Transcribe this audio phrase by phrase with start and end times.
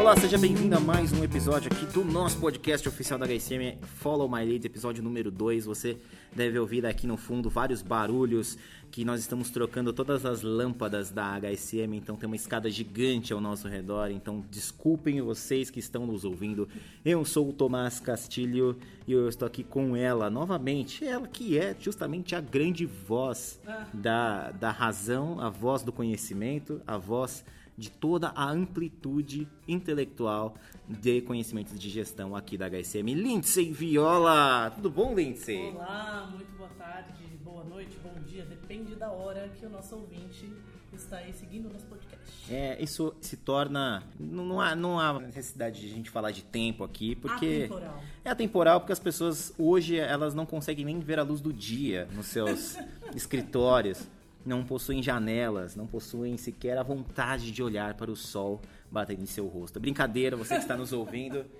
[0.00, 4.26] Olá, seja bem-vindo a mais um episódio aqui do nosso podcast oficial da HSM, Follow
[4.30, 5.66] My Lead, episódio número 2.
[5.66, 5.98] Você
[6.34, 8.56] deve ouvir aqui no fundo vários barulhos
[8.90, 13.40] que nós estamos trocando todas as lâmpadas da HSM, então tem uma escada gigante ao
[13.40, 16.68] nosso redor, então desculpem vocês que estão nos ouvindo.
[17.04, 21.74] Eu sou o Tomás Castilho e eu estou aqui com ela novamente, ela que é
[21.78, 23.60] justamente a grande voz
[23.94, 27.44] da, da razão, a voz do conhecimento, a voz
[27.78, 30.54] de toda a amplitude intelectual
[30.86, 33.14] de conhecimentos de gestão aqui da HSM.
[33.14, 34.70] Lindsay Viola!
[34.74, 35.70] Tudo bom, Lindsay?
[35.70, 37.29] Olá, muito boa tarde,
[37.60, 40.50] boa noite, bom dia, depende da hora que o nosso ouvinte
[40.94, 42.24] está aí seguindo o nosso podcast.
[42.50, 44.02] É, isso se torna.
[44.18, 47.64] Não, não há, não há necessidade de a gente falar de tempo aqui, porque.
[47.64, 48.02] Atemporal.
[48.24, 52.08] É atemporal porque as pessoas hoje elas não conseguem nem ver a luz do dia
[52.14, 52.78] nos seus
[53.14, 54.08] escritórios.
[54.44, 59.26] Não possuem janelas, não possuem sequer a vontade de olhar para o sol batendo em
[59.26, 59.78] seu rosto.
[59.78, 61.44] Brincadeira, você que está nos ouvindo,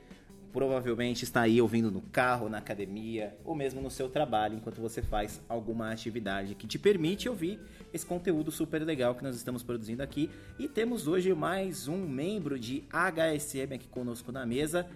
[0.52, 5.00] provavelmente está aí ouvindo no carro, na academia ou mesmo no seu trabalho enquanto você
[5.02, 7.60] faz alguma atividade que te permite ouvir
[7.92, 10.30] esse conteúdo super legal que nós estamos produzindo aqui.
[10.58, 14.86] E temos hoje mais um membro de HSM aqui conosco na mesa.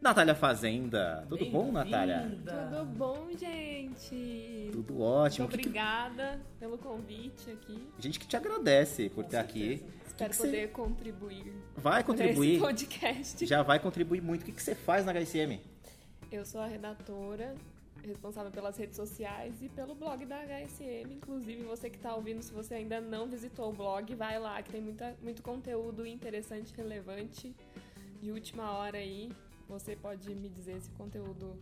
[0.00, 1.26] Natália Fazenda.
[1.28, 2.30] Tudo bom, Natália?
[2.44, 4.70] Tudo bom, gente?
[4.72, 5.48] Tudo ótimo.
[5.48, 7.88] Muito O que obrigada pelo convite aqui.
[7.98, 9.78] A gente que te agradece por Com estar aqui.
[9.78, 9.98] certeza.
[10.06, 12.48] Espero que você- poder contribuir Vai contribuir.
[12.50, 13.46] nesse podcast.
[13.46, 14.42] Já vai contribuir muito.
[14.42, 15.60] O que, que você faz na HSM?
[16.30, 17.54] Eu sou a redatora
[18.06, 21.12] responsável pelas redes sociais e pelo blog da HSM.
[21.14, 24.70] Inclusive, você que está ouvindo, se você ainda não visitou o blog, vai lá, que
[24.70, 27.54] tem muita, muito conteúdo interessante, relevante,
[28.22, 29.30] de última hora aí.
[29.68, 31.56] Você pode me dizer se o conteúdo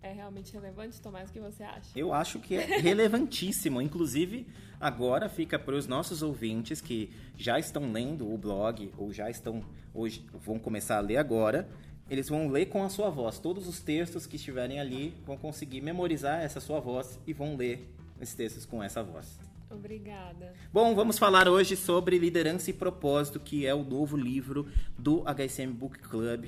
[0.00, 1.90] é realmente relevante, Tomás, o que você acha?
[1.96, 3.82] Eu acho que é relevantíssimo.
[3.82, 4.46] Inclusive,
[4.80, 9.64] agora fica para os nossos ouvintes que já estão lendo o blog ou já estão
[9.92, 11.68] hoje vão começar a ler agora.
[12.08, 13.38] Eles vão ler com a sua voz.
[13.38, 17.92] Todos os textos que estiverem ali vão conseguir memorizar essa sua voz e vão ler
[18.20, 19.38] esses textos com essa voz.
[19.70, 20.54] Obrigada.
[20.72, 24.66] Bom, vamos falar hoje sobre liderança e propósito, que é o novo livro
[24.96, 26.46] do HSM Book Club,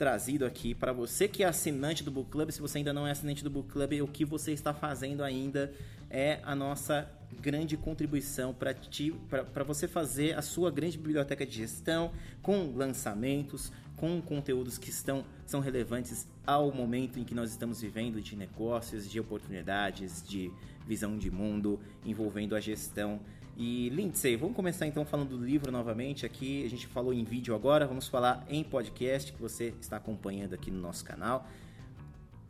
[0.00, 2.50] trazido aqui para você que é assinante do Book Club.
[2.50, 5.70] Se você ainda não é assinante do Book Club, o que você está fazendo ainda
[6.08, 7.06] é a nossa
[7.38, 14.78] grande contribuição para você fazer a sua grande biblioteca de gestão com lançamentos, com conteúdos
[14.78, 20.26] que estão são relevantes ao momento em que nós estamos vivendo de negócios, de oportunidades,
[20.26, 20.50] de
[20.86, 23.20] visão de mundo envolvendo a gestão.
[23.62, 26.64] E Lindsay, vamos começar então falando do livro novamente aqui.
[26.64, 30.70] A gente falou em vídeo agora, vamos falar em podcast que você está acompanhando aqui
[30.70, 31.46] no nosso canal.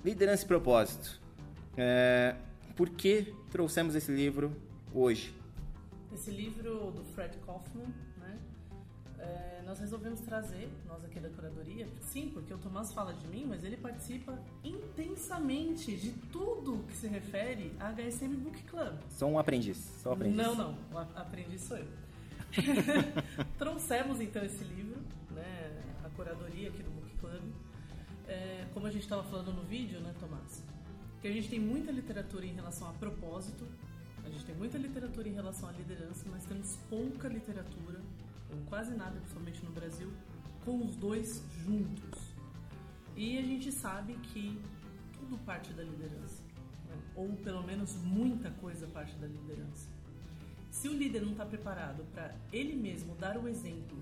[0.04, 1.20] Liderança e propósito.
[1.76, 2.36] É,
[2.76, 4.54] por que trouxemos esse livro
[4.94, 5.34] hoje?
[6.14, 7.92] Esse livro do Fred Kaufman?
[9.20, 13.44] É, nós resolvemos trazer, nós aqui da curadoria, sim, porque o Tomás fala de mim,
[13.46, 18.98] mas ele participa intensamente de tudo que se refere a HSM Book Club.
[19.10, 20.36] Sou um aprendiz, sou um aprendiz.
[20.36, 21.86] Não, não, o aprendiz sou eu.
[23.58, 27.42] Trouxemos então esse livro, né, a curadoria aqui do Book Club.
[28.26, 30.64] É, como a gente estava falando no vídeo, né, Tomás?
[31.20, 33.66] Que a gente tem muita literatura em relação a propósito,
[34.24, 38.00] a gente tem muita literatura em relação à liderança, mas temos pouca literatura,
[38.68, 40.12] quase nada, principalmente no Brasil,
[40.64, 42.34] com os dois juntos.
[43.16, 44.60] E a gente sabe que
[45.12, 46.42] tudo parte da liderança,
[46.88, 46.96] né?
[47.14, 49.88] ou pelo menos muita coisa parte da liderança.
[50.70, 53.98] Se o líder não está preparado para ele mesmo dar o exemplo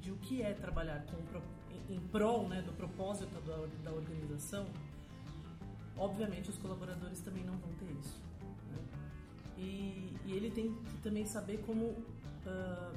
[0.00, 4.66] de o que é trabalhar com, em, prol né, do propósito da, da organização,
[5.96, 8.20] obviamente os colaboradores também não vão ter isso.
[8.70, 8.78] né?
[9.58, 11.96] E, e ele tem que também saber como,
[12.46, 12.92] ah,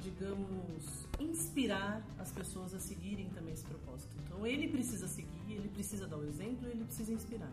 [0.00, 4.14] digamos, inspirar as pessoas a seguirem também esse propósito.
[4.24, 7.52] Então ele precisa seguir, ele precisa dar o exemplo, ele precisa inspirar.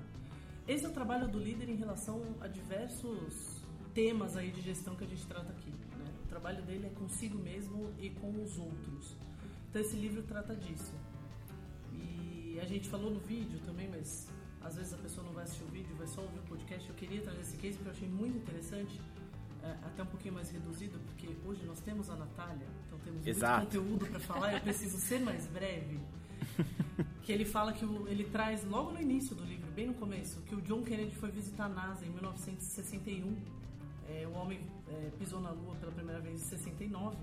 [0.67, 3.61] Esse é o trabalho do líder em relação a diversos
[3.93, 5.71] temas aí de gestão que a gente trata aqui.
[5.71, 6.13] né?
[6.23, 9.15] O trabalho dele é consigo mesmo e com os outros.
[9.69, 10.93] Então esse livro trata disso.
[11.93, 14.27] E a gente falou no vídeo também, mas
[14.61, 16.87] às vezes a pessoa não vai assistir o vídeo, vai só ouvir o podcast.
[16.87, 19.01] Eu queria trazer esse case porque eu achei muito interessante,
[19.83, 23.61] até um pouquinho mais reduzido, porque hoje nós temos a Natália, então temos Exato.
[23.61, 24.53] muito conteúdo para falar.
[24.53, 25.99] Eu preciso ser mais breve.
[27.23, 30.41] Que ele fala que o- ele traz logo no início do livro, bem no começo,
[30.41, 33.37] que o John Kennedy foi visitar a NASA em 1961.
[34.09, 34.59] É, o homem
[34.89, 37.15] é, pisou na Lua pela primeira vez em 69.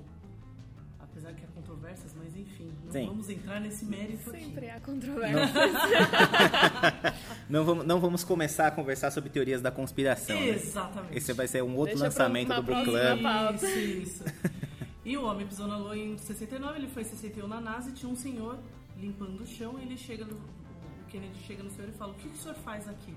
[1.19, 3.07] Apesar que há controvérsias, mas enfim, não Sim.
[3.09, 4.45] vamos entrar nesse mérito aqui.
[4.45, 5.53] Sempre há controvérsia.
[7.51, 10.37] Não vamos, não vamos começar a conversar sobre teorias da conspiração.
[10.39, 10.49] né?
[10.51, 11.17] Exatamente.
[11.17, 13.55] Esse vai ser um outro Deixa lançamento do Book Club.
[13.55, 14.25] Isso, isso.
[15.05, 17.93] E o homem pisou na lua em 69, ele foi em 61 na NASA e
[17.95, 18.59] tinha um senhor
[18.99, 22.15] limpando o chão e ele chega no, o Kennedy chega no senhor e fala: "O
[22.17, 23.17] que, que o senhor faz aqui?"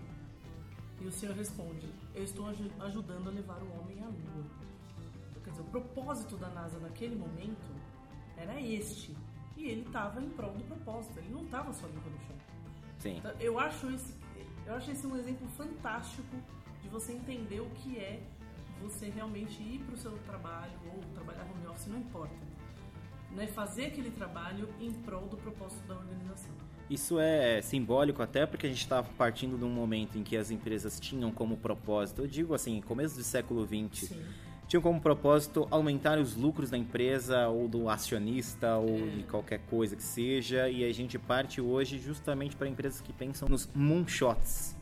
[1.02, 4.46] E o senhor responde: "Eu estou aj- ajudando a levar o homem à lua."
[5.44, 7.68] Quer dizer, o propósito da NASA naquele momento
[8.42, 9.16] era este.
[9.56, 12.36] E ele estava em prol do propósito, ele não estava só limpando o chão.
[12.98, 13.18] Sim.
[13.18, 14.16] Então, eu acho esse,
[14.66, 16.36] eu acho esse um exemplo fantástico
[16.82, 18.22] de você entender o que é
[18.82, 22.36] você realmente ir para o seu trabalho ou trabalhar home office, não importa.
[23.32, 23.48] Né?
[23.48, 26.52] Fazer aquele trabalho em prol do propósito da organização.
[26.90, 30.52] Isso é simbólico até porque a gente estava partindo de um momento em que as
[30.52, 34.26] empresas tinham como propósito, eu digo assim, começo do século XX, Sim.
[34.72, 39.10] Tinham como propósito aumentar os lucros da empresa ou do acionista ou É.
[39.18, 43.50] de qualquer coisa que seja, e a gente parte hoje justamente para empresas que pensam
[43.50, 44.74] nos moonshots,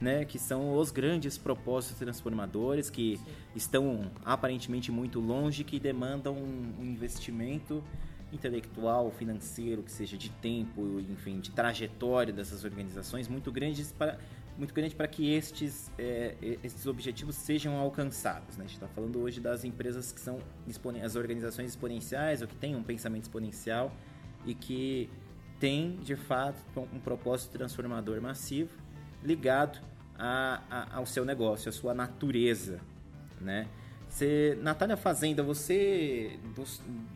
[0.00, 3.20] né, que são os grandes propósitos transformadores que
[3.54, 7.84] estão aparentemente muito longe, que demandam um investimento
[8.32, 14.18] intelectual, financeiro, que seja de tempo, enfim, de trajetória dessas organizações muito grandes para
[14.56, 18.56] muito grande para que estes, é, estes objetivos sejam alcançados.
[18.56, 18.64] Né?
[18.64, 20.38] A gente está falando hoje das empresas que são
[21.02, 23.92] as organizações exponenciais ou que têm um pensamento exponencial
[24.46, 25.10] e que
[25.58, 26.58] têm, de fato,
[26.92, 28.70] um propósito transformador massivo
[29.22, 29.80] ligado
[30.18, 32.80] a, a- ao seu negócio, à sua natureza.
[33.40, 33.66] Né?
[34.08, 36.38] Você, Natália Fazenda, você,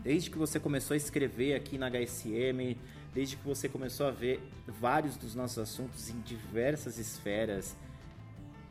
[0.03, 2.77] desde que você começou a escrever aqui na HSM,
[3.15, 7.77] desde que você começou a ver vários dos nossos assuntos em diversas esferas,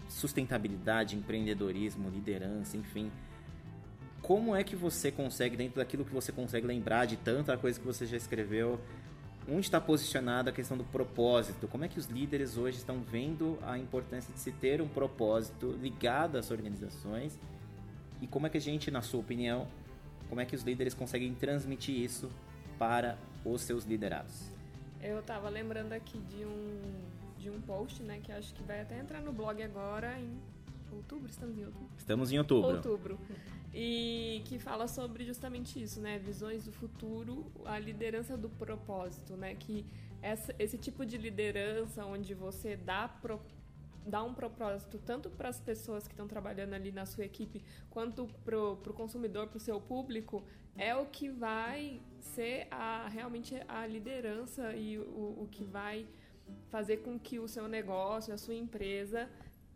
[0.10, 3.12] sustentabilidade, empreendedorismo, liderança, enfim.
[4.22, 7.86] Como é que você consegue, dentro daquilo que você consegue lembrar de tanta coisa que
[7.86, 8.80] você já escreveu,
[9.48, 11.68] onde está posicionada a questão do propósito?
[11.68, 15.72] Como é que os líderes hoje estão vendo a importância de se ter um propósito
[15.82, 17.40] ligado às organizações?
[18.22, 19.68] E como é que a gente, na sua opinião,
[20.28, 22.30] como é que os líderes conseguem transmitir isso
[22.78, 24.50] para os seus liderados?
[25.02, 26.82] Eu tava lembrando aqui de um,
[27.38, 30.38] de um post, né, que acho que vai até entrar no blog agora em
[30.92, 31.90] outubro, estamos em outubro?
[31.98, 32.76] Estamos em outubro.
[32.76, 33.20] Outubro.
[33.74, 36.18] E que fala sobre justamente isso, né?
[36.18, 39.54] Visões do futuro, a liderança do propósito, né?
[39.56, 39.86] Que
[40.22, 43.40] essa, esse tipo de liderança onde você dá, pro,
[44.08, 48.28] dá um propósito tanto para as pessoas que estão trabalhando ali na sua equipe, quanto
[48.44, 50.44] para o consumidor, para o seu público,
[50.78, 56.08] é o que vai ser a, realmente a liderança e o, o que vai
[56.70, 59.30] fazer com que o seu negócio, a sua empresa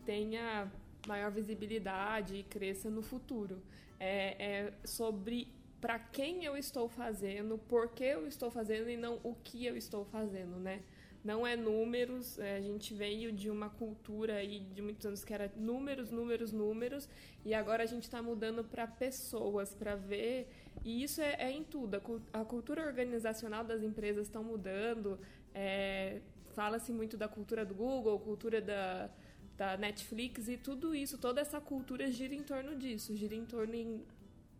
[0.05, 0.71] tenha
[1.07, 3.61] maior visibilidade e cresça no futuro.
[3.99, 9.19] É, é sobre para quem eu estou fazendo, por que eu estou fazendo e não
[9.23, 10.83] o que eu estou fazendo, né?
[11.23, 15.31] Não é números, é, a gente veio de uma cultura aí de muitos anos que
[15.31, 17.07] era números, números, números,
[17.45, 20.47] e agora a gente está mudando para pessoas, para ver,
[20.83, 21.95] e isso é, é em tudo.
[21.95, 25.19] A, cul- a cultura organizacional das empresas estão mudando,
[25.53, 26.21] é,
[26.55, 29.07] fala-se muito da cultura do Google, cultura da,
[29.55, 33.75] da Netflix e tudo isso, toda essa cultura gira em torno disso, gira em torno
[33.75, 34.01] em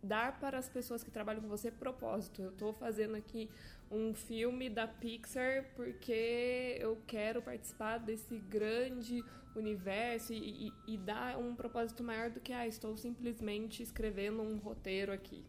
[0.04, 2.42] dar para as pessoas que trabalham com você propósito.
[2.42, 3.50] Eu estou fazendo aqui
[3.90, 9.24] um filme da Pixar porque eu quero participar desse grande
[9.56, 14.58] universo e, e, e dar um propósito maior do que ah, estou simplesmente escrevendo um
[14.58, 15.44] roteiro aqui.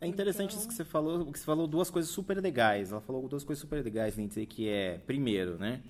[0.00, 2.90] É interessante Então- isso que você falou, que você falou duas coisas super legais.
[2.92, 5.82] Ela falou duas coisas super legais, Lindsay, que é, primeiro, né?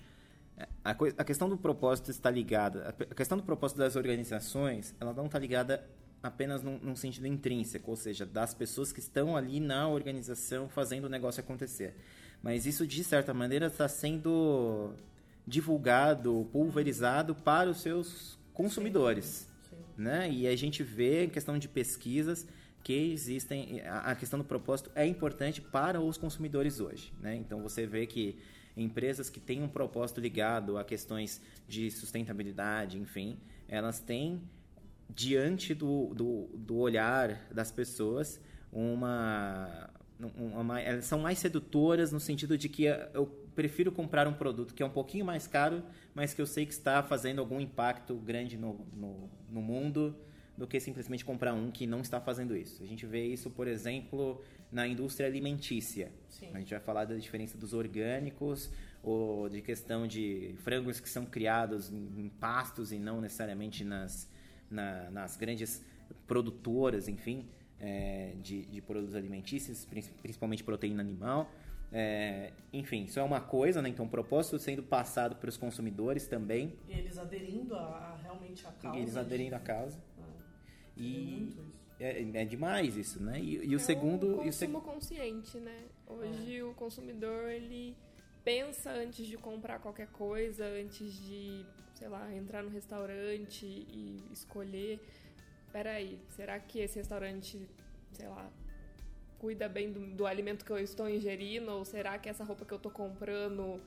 [0.83, 2.95] A, a questão do propósito está ligada.
[3.09, 5.83] A questão do propósito das organizações, ela não está ligada
[6.21, 11.05] apenas num, num sentido intrínseco, ou seja, das pessoas que estão ali na organização fazendo
[11.05, 11.95] o negócio acontecer.
[12.41, 14.93] Mas isso, de certa maneira, está sendo
[15.45, 19.75] divulgado, pulverizado para os seus consumidores Sim.
[19.97, 20.29] né?
[20.31, 22.47] E a gente vê em questão de pesquisas
[22.83, 27.35] que existem a a questão do propósito é importante para os consumidores hoje, né?
[27.35, 28.37] Então você vê que
[28.75, 33.37] empresas que têm um propósito ligado a questões de sustentabilidade, enfim,
[33.67, 34.41] elas têm
[35.13, 38.39] diante do, do, do olhar das pessoas
[38.71, 39.89] uma,
[40.19, 43.25] um- uma elas são mais sedutoras no sentido de que eu
[43.55, 45.83] prefiro comprar um produto que é um pouquinho mais caro,
[46.15, 50.15] mas que eu sei que está fazendo algum impacto grande no, no, no mundo,
[50.57, 52.81] do que simplesmente comprar um que não está fazendo isso.
[52.83, 54.41] A gente vê isso, por exemplo,
[54.71, 56.11] na indústria alimentícia.
[56.29, 56.49] Sim.
[56.53, 58.69] A gente vai falar da diferença dos orgânicos
[59.03, 64.29] ou de questão de frangos que são criados em pastos e não necessariamente nas,
[64.71, 65.83] na- nas grandes
[66.27, 67.45] produtoras, enfim,
[67.79, 71.49] é, de, de produtos alimentícios, prin- principalmente proteína animal.
[71.93, 73.89] É, enfim, isso é uma coisa, né?
[73.89, 78.65] Então, o propósito sendo passado para os consumidores também, E eles aderindo a, a realmente
[78.65, 78.97] a causa.
[78.97, 79.99] e eles aderindo à causa.
[80.17, 80.23] Ah,
[80.95, 81.01] E
[81.39, 81.65] muito isso.
[81.99, 83.39] é, é demais isso, né?
[83.41, 84.39] E, e o é segundo...
[84.39, 85.83] o e o seg- consumo consciente, né?
[86.07, 87.93] Hoje o consumidor, ele
[88.43, 91.65] pensa antes de comprar qualquer coisa, antes de,
[92.01, 94.99] sei lá, entrar no restaurante e escolher.
[95.71, 97.61] Peraí, será que esse restaurante,
[98.11, 98.49] sei lá,
[99.37, 101.71] cuida bem do, do alimento que eu estou ingerindo?
[101.71, 103.79] Ou será que essa roupa que eu estou comprando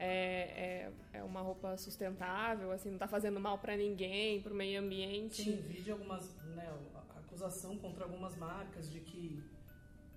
[0.00, 4.56] é, é, é uma roupa sustentável, assim, não está fazendo mal para ninguém, para o
[4.56, 5.44] meio ambiente?
[5.44, 6.68] Sim, vi de algumas, né,
[7.20, 9.40] acusação contra algumas marcas de que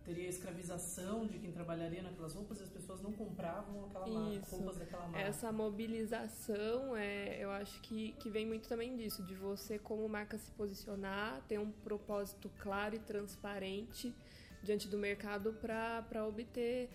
[0.05, 4.77] teria escravização de quem trabalharia naquelas roupas e as pessoas não compravam aquela marca, roupas
[4.77, 5.19] daquela marca.
[5.19, 10.37] Essa mobilização, é, eu acho que, que vem muito também disso, de você como marca
[10.37, 14.13] se posicionar, ter um propósito claro e transparente
[14.61, 16.89] diante do mercado para obter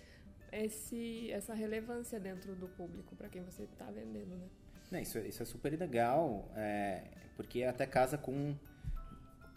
[0.52, 4.48] esse, essa relevância dentro do público, para quem você está vendendo, né?
[4.90, 7.04] Não, isso, isso é super legal, é,
[7.36, 8.56] porque até casa com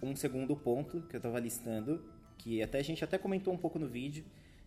[0.01, 2.03] um segundo ponto que eu estava listando,
[2.41, 4.23] que até a gente até comentou um pouco no vídeo,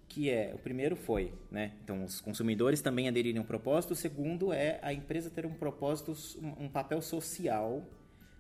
[0.09, 4.53] que é, o primeiro foi, né, então os consumidores também aderirem ao propósito, o segundo
[4.53, 7.83] é a empresa ter um propósito, um, um papel social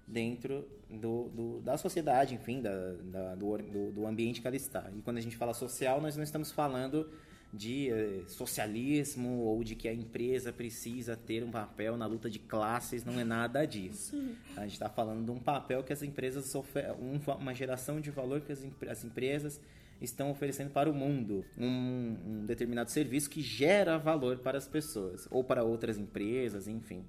[0.06, 4.90] dentro do, do- da sociedade, enfim, da, da- do, do, do ambiente que ela está.
[4.96, 7.10] E quando a gente fala social, nós não estamos falando
[7.54, 12.40] de eh, socialismo ou de que a empresa precisa ter um papel na luta de
[12.40, 14.16] classes, não é nada disso.
[14.56, 16.96] A gente está falando de um papel que as empresas oferecem,
[17.38, 19.60] uma geração de valor que as, as empresas
[20.00, 25.28] estão oferecendo para o mundo, um, um determinado serviço que gera valor para as pessoas
[25.30, 27.04] ou para outras empresas, enfim.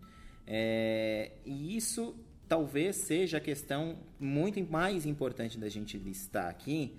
[0.46, 2.16] É, e isso
[2.48, 6.94] talvez seja a questão muito mais importante da gente listar aqui,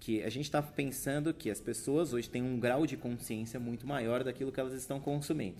[0.00, 3.86] que a gente está pensando que as pessoas hoje têm um grau de consciência muito
[3.86, 5.58] maior daquilo que elas estão consumindo.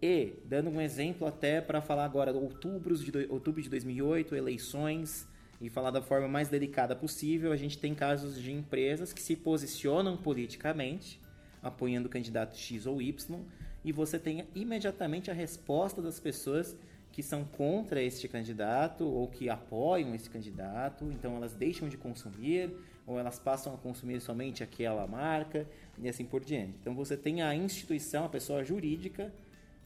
[0.00, 5.26] E, dando um exemplo até para falar agora, outubro de, outubro de 2008, eleições,
[5.60, 9.34] e falar da forma mais delicada possível, a gente tem casos de empresas que se
[9.34, 11.20] posicionam politicamente,
[11.62, 13.40] apoiando o candidato X ou Y,
[13.84, 16.76] e você tem imediatamente a resposta das pessoas
[17.10, 22.76] que são contra este candidato ou que apoiam esse candidato, então elas deixam de consumir
[23.06, 25.66] ou elas passam a consumir somente aquela marca
[25.98, 26.76] e assim por diante.
[26.80, 29.32] Então você tem a instituição, a pessoa jurídica,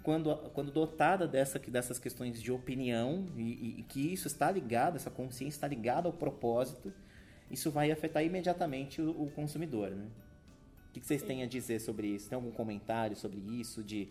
[0.02, 5.10] quando, quando dotada dessa, dessas questões de opinião e, e- que isso está ligado, essa
[5.10, 6.92] consciência está ligada ao propósito,
[7.50, 10.06] isso vai afetar imediatamente o, o consumidor, né?
[10.88, 12.28] O que, que vocês têm a dizer sobre isso?
[12.28, 13.82] Tem algum comentário sobre isso?
[13.82, 14.08] De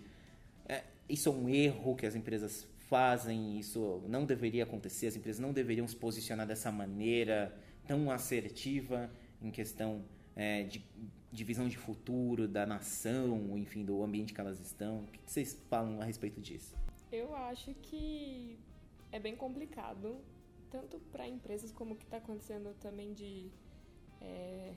[0.67, 5.41] é, isso é um erro que as empresas fazem, isso não deveria acontecer, as empresas
[5.41, 7.53] não deveriam se posicionar dessa maneira
[7.89, 9.09] tão assertiva
[9.41, 10.05] em questão
[10.35, 10.85] é, de,
[11.31, 14.99] de visão de futuro da nação, enfim, do ambiente que elas estão.
[14.99, 16.75] O que vocês falam a respeito disso?
[17.11, 18.59] Eu acho que
[19.11, 20.21] é bem complicado,
[20.69, 23.49] tanto para empresas como o que está acontecendo também de
[24.21, 24.71] é,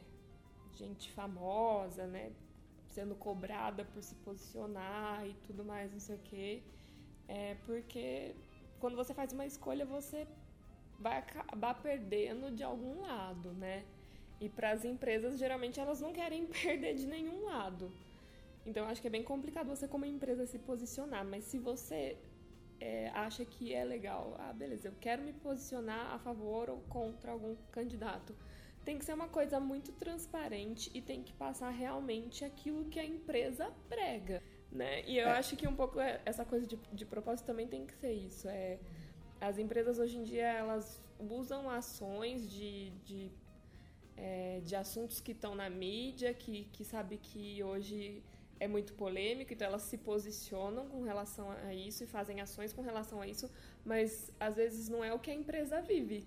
[0.73, 2.33] gente famosa, né?
[2.87, 6.63] Sendo cobrada por se posicionar e tudo mais, não sei o quê.
[7.29, 8.35] É porque
[8.81, 10.27] quando você faz uma escolha, você
[10.99, 13.85] vai acabar perdendo de algum lado, né?
[14.41, 17.93] E para as empresas, geralmente, elas não querem perder de nenhum lado.
[18.65, 21.25] Então, acho que é bem complicado você, como empresa, se posicionar.
[21.25, 22.17] Mas se você
[22.81, 27.33] é, acha que é legal, ah, beleza, eu quero me posicionar a favor ou contra
[27.33, 28.35] algum candidato.
[28.85, 33.05] Tem que ser uma coisa muito transparente e tem que passar realmente aquilo que a
[33.05, 35.03] empresa prega, né?
[35.07, 35.39] E eu É.
[35.39, 38.49] acho que um pouco é- essa coisa de, de propósito também tem que ser isso.
[38.49, 38.81] É,
[39.43, 43.31] as empresas hoje em dia, elas usam ações de, de,
[44.17, 48.23] é, de assuntos que estão na mídia, que, que sabe que hoje
[48.61, 52.83] é muito polêmico, então elas se posicionam com relação a isso e fazem ações com
[52.83, 53.51] relação a isso,
[53.85, 56.25] mas às vezes não é o que a empresa vive.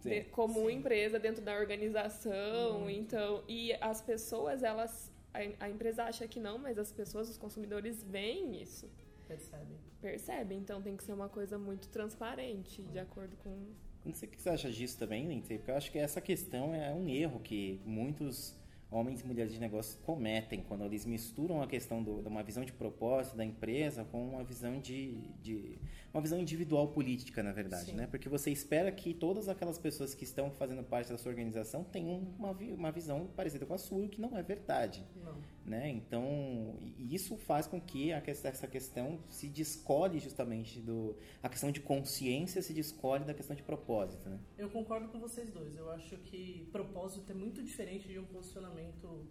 [0.00, 0.24] Sim.
[0.32, 0.78] como Sim.
[0.78, 2.98] empresa dentro da organização, Muito.
[2.98, 7.38] então, e as pessoas, elas, a, a empresa acha que não, mas as pessoas, os
[7.38, 8.90] consumidores veem isso,
[9.28, 9.74] Percebe?
[10.00, 13.56] percebem, então tem que ser uma coisa muito transparente, de acordo com
[14.04, 16.74] Não sei o que você acha disso também, Lindsay, porque eu acho que essa questão
[16.74, 18.60] é um erro que muitos
[18.90, 22.62] homens e mulheres de negócio cometem quando eles misturam a questão do- de uma visão
[22.62, 25.78] de propósito da empresa com uma visão de, de-
[26.12, 27.96] uma visão individual política, na verdade, Sim.
[27.96, 28.06] né?
[28.06, 32.18] Porque você espera que todas aquelas pessoas que estão fazendo parte da sua organização tenham
[32.38, 35.36] uma, uma visão parecida com a sua, o que não é verdade Não.
[35.64, 35.88] Né?
[35.90, 42.60] Então, isso faz com que essa questão se descolhe justamente do a questão de consciência
[42.62, 44.40] se descolhe da questão de propósito, né?
[44.58, 45.76] Eu concordo com vocês dois.
[45.76, 49.26] Eu acho que propósito é muito diferente de um posicionamento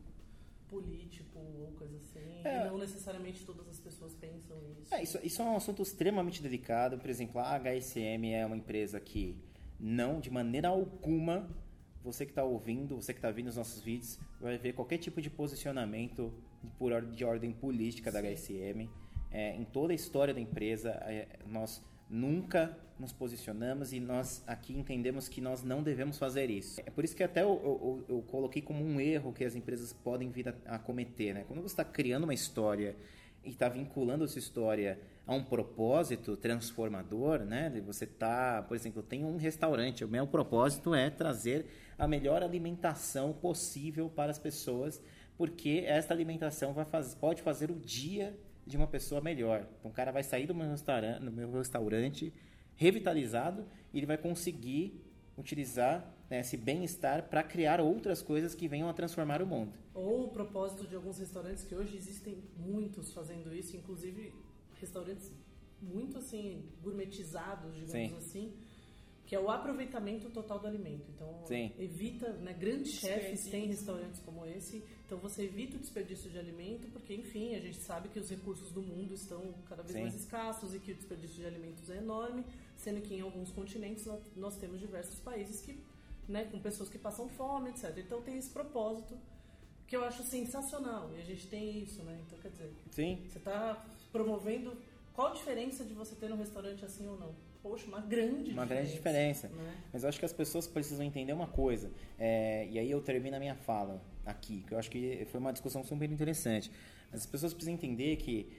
[0.69, 2.41] político ou coisa assim.
[2.45, 2.65] É.
[2.65, 4.95] E não necessariamente todas as pessoas pensam isso.
[4.95, 6.97] É, isso, isso é um assunto extremamente delicado.
[6.97, 9.38] Por exemplo, a HSM é uma empresa que
[9.77, 11.50] Não, de maneira alguma,
[12.03, 15.22] você que está ouvindo, você que está vendo os nossos vídeos, vai ver qualquer tipo
[15.22, 16.34] de posicionamento
[16.77, 18.89] por ordem, de ordem política da HSM.
[19.31, 24.77] É, em toda a história da empresa, é, nós nunca nos posicionamos e nós aqui
[24.77, 26.81] entendemos que nós não devemos fazer isso.
[26.86, 29.93] É por isso que até eu, eu, eu coloquei como um erro que as empresas
[29.93, 31.34] podem vir a, a cometer.
[31.34, 31.46] Né?
[31.48, 32.96] Quando você está criando uma história
[33.43, 37.72] e está vinculando essa história a um propósito transformador, né?
[37.86, 41.65] Você tá, por exemplo, tem um restaurante, o meu propósito é trazer
[42.01, 45.00] a melhor alimentação possível para as pessoas,
[45.38, 49.67] porque esta alimentação vai faz, pode fazer o dia de uma pessoa melhor.
[49.77, 52.34] Então, o cara vai sair do meu restaurante, do meu restaurante
[52.75, 55.00] revitalizado e ele vai conseguir
[55.38, 59.72] utilizar né, esse bem-estar para criar outras coisas que venham a transformar o mundo.
[59.93, 64.34] Ou o propósito de alguns restaurantes que hoje existem muitos fazendo isso, inclusive
[64.79, 65.31] restaurantes
[65.79, 68.17] muito assim gourmetizados, digamos Sim.
[68.17, 68.53] assim,
[69.31, 71.05] que é o aproveitamento total do alimento.
[71.15, 71.71] Então, Sim.
[71.79, 76.89] evita, né, grandes chefes têm restaurantes como esse, então você evita o desperdício de alimento,
[76.91, 80.01] porque enfim, a gente sabe que os recursos do mundo estão cada vez Sim.
[80.01, 82.43] mais escassos e que o desperdício de alimentos é enorme,
[82.75, 85.81] sendo que em alguns continentes nós temos diversos países que,
[86.27, 87.97] né, com pessoas que passam fome, etc.
[88.00, 89.17] Então tem esse propósito
[89.88, 91.09] que eu acho sensacional.
[91.15, 92.21] E a gente tem isso, né?
[92.27, 93.23] Então, quer dizer, Sim.
[93.29, 94.75] você está promovendo.
[95.13, 97.33] Qual a diferença de você ter um restaurante assim ou não?
[97.61, 98.65] Poxa, uma grande uma diferença.
[98.65, 99.47] grande diferença.
[99.49, 99.75] Né?
[99.93, 101.91] Mas eu acho que as pessoas precisam entender uma coisa.
[102.17, 105.51] É, e aí eu termino a minha fala aqui, que eu acho que foi uma
[105.51, 106.71] discussão super interessante.
[107.11, 108.51] As pessoas precisam entender que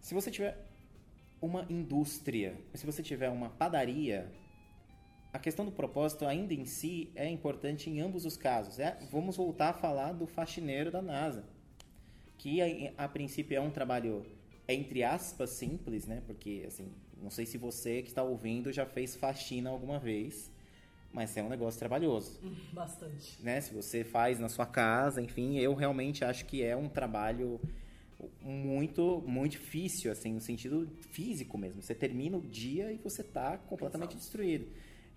[0.00, 0.56] se você tiver
[1.40, 4.32] uma indústria, se você tiver uma padaria,
[5.32, 8.78] a questão do propósito ainda em si é importante em ambos os casos.
[8.78, 11.44] É, vamos voltar a falar do faxineiro da NASA,
[12.38, 14.24] que a, a princípio é um trabalho
[14.68, 16.22] entre aspas simples, né?
[16.26, 16.90] Porque assim,
[17.26, 20.48] não sei se você que está ouvindo já fez faxina alguma vez,
[21.12, 22.38] mas é um negócio trabalhoso.
[22.72, 23.42] Bastante.
[23.42, 23.60] Né?
[23.60, 27.60] Se você faz na sua casa, enfim, eu realmente acho que é um trabalho
[28.40, 33.58] muito muito difícil assim no sentido físico mesmo você termina o dia e você está
[33.58, 34.22] completamente Exato.
[34.22, 34.66] destruído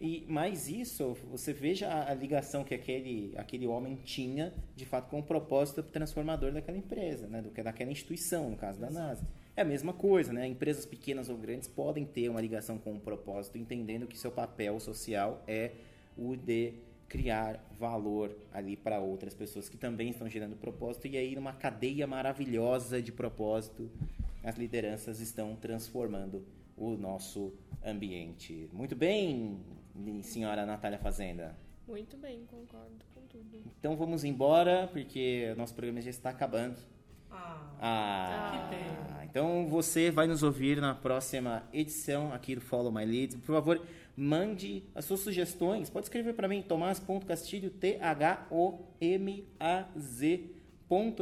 [0.02, 5.10] e mais isso, você veja a, a, ligação que aquele, aquele homem tinha, de fato,
[5.10, 7.41] com o propósito transformador daquela empresa, né?
[7.41, 9.28] Do que daquela instituição, no caso da NASA.
[9.60, 10.48] É a mesma coisa, né?
[10.48, 14.80] Empresas pequenas ou grandes podem ter uma ligação com o propósito, entendendo que seu papel
[14.80, 15.72] social é
[16.17, 16.76] o de
[17.10, 22.08] criar valor ali para outras pessoas que também estão gerando propósito e aí numa cadeia
[22.08, 23.91] maravilhosa de propósito
[24.45, 26.45] as lideranças estão transformando
[26.78, 27.52] o nosso
[27.86, 28.69] ambiente.
[28.72, 29.60] Muito bem,
[30.22, 31.54] senhora Natália Fazenda?
[31.86, 33.62] Muito bem, concordo com tudo.
[33.78, 36.78] Então vamos embora, porque nosso programa já está acabando.
[37.32, 39.26] Ah, ah, que pena.
[39.26, 43.38] Então você vai nos ouvir na próxima edição aqui do Follow My Leads.
[43.38, 43.82] Por favor,
[44.15, 45.89] mande as suas sugestões.
[45.89, 48.39] Pode escrever para mim, tomás.castilho, T-H-O-M-A-Z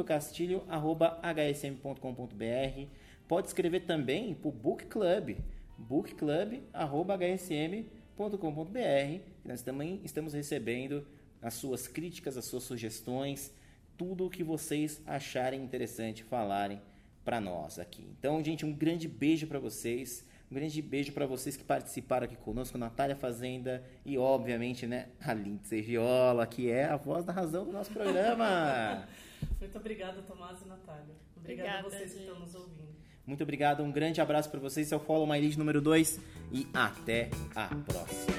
[0.06, 2.88] castilho arroba hsm.com.br
[3.28, 5.36] pode escrever também para o Book Club
[5.76, 9.20] bookclub arroba hsm.com.br.
[9.44, 11.06] Nós também estamos recebendo
[11.40, 13.54] as suas críticas, as suas sugestões,
[13.98, 16.80] tudo o que vocês acharem interessante falarem
[17.24, 18.08] para nós aqui.
[18.18, 20.24] Então, gente, um grande beijo para vocês.
[20.50, 25.34] Um grande beijo para vocês que participaram aqui conosco, Natália Fazenda e, obviamente, né, a
[25.34, 29.06] Lindsay Viola, que é a voz da razão do nosso programa.
[29.60, 31.14] Muito obrigada, Tomás e Natália.
[31.36, 32.14] Obrigada, obrigada a vocês gente.
[32.14, 32.88] que estão nos ouvindo.
[33.26, 34.86] Muito obrigado, um grande abraço para vocês.
[34.86, 36.18] Esse é o Follow My Lead número 2
[36.50, 38.32] e até a próxima.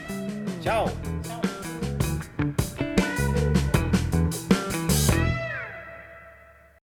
[0.63, 0.87] Tchau!
[1.21, 1.68] Tchau!